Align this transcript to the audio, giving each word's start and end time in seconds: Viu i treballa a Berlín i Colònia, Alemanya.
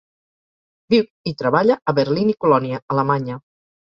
Viu 0.93 1.03
i 1.31 1.33
treballa 1.41 1.75
a 1.93 1.95
Berlín 1.99 2.31
i 2.33 2.35
Colònia, 2.47 2.81
Alemanya. 2.97 3.37